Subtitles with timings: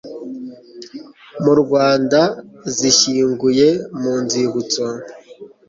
[1.43, 2.19] mu rwanda
[2.75, 3.67] zishyinguye
[4.01, 4.83] mu nzibutso